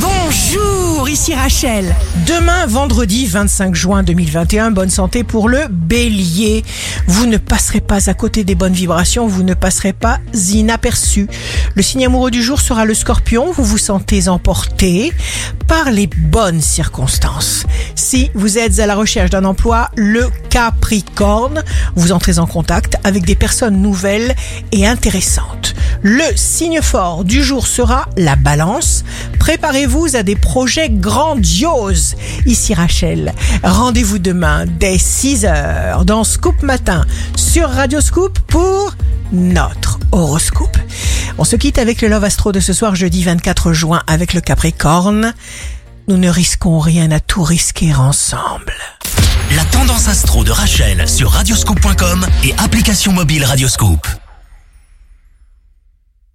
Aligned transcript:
Bonjour, 0.00 1.08
ici 1.08 1.34
Rachel. 1.34 1.94
Demain, 2.26 2.66
vendredi 2.66 3.26
25 3.26 3.74
juin 3.74 4.02
2021, 4.02 4.70
bonne 4.70 4.90
santé 4.90 5.24
pour 5.24 5.48
le 5.48 5.66
bélier. 5.68 6.64
Vous 7.06 7.26
ne 7.26 7.36
passerez 7.36 7.80
pas 7.80 8.08
à 8.08 8.14
côté 8.14 8.44
des 8.44 8.54
bonnes 8.54 8.72
vibrations, 8.72 9.26
vous 9.26 9.42
ne 9.42 9.54
passerez 9.54 9.92
pas 9.92 10.20
inaperçu. 10.52 11.26
Le 11.74 11.82
signe 11.82 12.06
amoureux 12.06 12.30
du 12.30 12.42
jour 12.42 12.60
sera 12.60 12.84
le 12.84 12.94
scorpion, 12.94 13.50
vous 13.50 13.64
vous 13.64 13.78
sentez 13.78 14.28
emporté 14.28 15.12
par 15.68 15.90
les 15.90 16.06
bonnes 16.06 16.62
circonstances. 16.62 17.64
Si 17.94 18.30
vous 18.34 18.58
êtes 18.58 18.80
à 18.80 18.86
la 18.86 18.96
recherche 18.96 19.30
d'un 19.30 19.44
emploi, 19.44 19.90
le 19.96 20.28
capricorne, 20.48 21.62
vous 21.94 22.12
entrez 22.12 22.38
en 22.38 22.46
contact 22.46 22.96
avec 23.04 23.24
des 23.24 23.36
personnes 23.36 23.80
nouvelles 23.80 24.34
et 24.72 24.86
intéressantes. 24.86 25.74
Le 26.02 26.24
signe 26.36 26.80
fort 26.80 27.24
du 27.24 27.42
jour 27.42 27.66
sera 27.66 28.08
la 28.16 28.36
balance. 28.36 29.04
Préparez-vous 29.38 30.16
à 30.16 30.22
des 30.22 30.36
projets 30.36 30.88
grandioses. 30.88 32.16
Ici 32.46 32.72
Rachel, 32.72 33.34
rendez-vous 33.62 34.18
demain 34.18 34.64
dès 34.66 34.96
6h 34.96 36.04
dans 36.04 36.24
Scoop 36.24 36.62
Matin 36.62 37.04
sur 37.36 37.68
Radio 37.68 38.00
Scoop 38.00 38.38
pour 38.48 38.94
notre 39.32 39.98
horoscope. 40.12 40.77
On 41.40 41.44
se 41.44 41.54
quitte 41.54 41.78
avec 41.78 42.02
le 42.02 42.08
Love 42.08 42.24
Astro 42.24 42.50
de 42.50 42.58
ce 42.58 42.72
soir 42.72 42.96
jeudi 42.96 43.22
24 43.22 43.72
juin 43.72 44.02
avec 44.08 44.34
le 44.34 44.40
Capricorne. 44.40 45.34
Nous 46.08 46.16
ne 46.16 46.28
risquons 46.28 46.80
rien 46.80 47.12
à 47.12 47.20
tout 47.20 47.44
risquer 47.44 47.94
ensemble. 47.94 48.74
La 49.54 49.64
tendance 49.66 50.08
astro 50.08 50.42
de 50.42 50.50
Rachel 50.50 51.08
sur 51.08 51.30
radioscope.com 51.30 52.26
et 52.42 52.54
application 52.58 53.12
mobile 53.12 53.44
Radioscope. 53.44 54.08